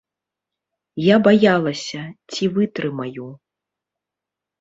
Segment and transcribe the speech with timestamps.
[1.13, 2.01] Я баялася,
[2.31, 3.27] ці вытрымаю.